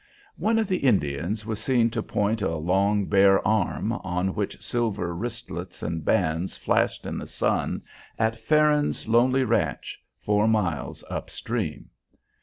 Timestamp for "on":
3.93-4.33